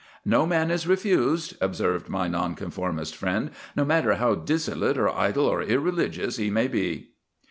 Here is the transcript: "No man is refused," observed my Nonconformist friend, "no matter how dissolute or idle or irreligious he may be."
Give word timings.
"No 0.25 0.47
man 0.47 0.71
is 0.71 0.87
refused," 0.87 1.55
observed 1.61 2.09
my 2.09 2.27
Nonconformist 2.27 3.15
friend, 3.15 3.51
"no 3.75 3.85
matter 3.85 4.15
how 4.15 4.33
dissolute 4.33 4.97
or 4.97 5.11
idle 5.11 5.45
or 5.45 5.61
irreligious 5.61 6.37
he 6.37 6.49
may 6.49 6.67
be." 6.67 7.09